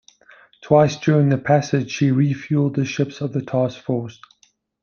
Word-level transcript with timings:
Twice 0.63 0.95
during 0.97 1.29
the 1.29 1.37
passage 1.37 1.91
she 1.91 2.09
refueled 2.09 2.73
the 2.75 2.85
ships 2.85 3.21
of 3.21 3.33
the 3.33 3.41
task 3.45 3.79
force. 3.83 4.19